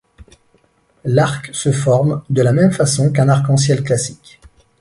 [1.05, 4.39] L'arc se forme de la même façon qu'un arc-en-ciel classique.